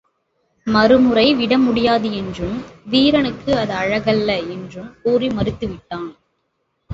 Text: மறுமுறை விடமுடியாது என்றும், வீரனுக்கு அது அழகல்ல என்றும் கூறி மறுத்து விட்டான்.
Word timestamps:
மறுமுறை 0.67 1.25
விடமுடியாது 1.35 2.11
என்றும், 2.13 2.55
வீரனுக்கு 2.85 3.51
அது 3.57 3.73
அழகல்ல 3.73 4.29
என்றும் 4.49 4.89
கூறி 5.03 5.29
மறுத்து 5.29 5.67
விட்டான். 5.67 6.09